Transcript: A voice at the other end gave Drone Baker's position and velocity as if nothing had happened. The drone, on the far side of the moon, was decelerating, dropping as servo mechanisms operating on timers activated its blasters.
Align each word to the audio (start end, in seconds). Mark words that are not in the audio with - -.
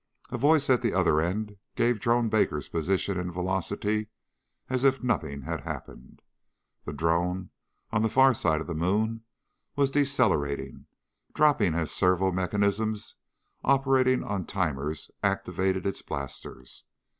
A 0.31 0.37
voice 0.39 0.67
at 0.67 0.81
the 0.81 0.95
other 0.95 1.21
end 1.21 1.57
gave 1.75 1.99
Drone 1.99 2.27
Baker's 2.27 2.67
position 2.69 3.19
and 3.19 3.31
velocity 3.31 4.07
as 4.67 4.83
if 4.83 5.03
nothing 5.03 5.43
had 5.43 5.61
happened. 5.61 6.23
The 6.85 6.91
drone, 6.93 7.51
on 7.91 8.01
the 8.01 8.09
far 8.09 8.33
side 8.33 8.61
of 8.61 8.65
the 8.65 8.73
moon, 8.73 9.21
was 9.75 9.91
decelerating, 9.91 10.87
dropping 11.35 11.75
as 11.75 11.91
servo 11.91 12.31
mechanisms 12.31 13.13
operating 13.63 14.23
on 14.23 14.47
timers 14.47 15.11
activated 15.21 15.85
its 15.85 16.01
blasters. 16.01 16.83